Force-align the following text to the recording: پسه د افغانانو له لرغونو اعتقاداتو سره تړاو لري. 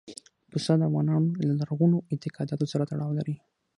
پسه 0.51 0.71
د 0.77 0.81
افغانانو 0.89 1.29
له 1.47 1.53
لرغونو 1.59 1.97
اعتقاداتو 2.13 2.65
سره 2.73 2.83
تړاو 2.91 3.17
لري. 3.19 3.35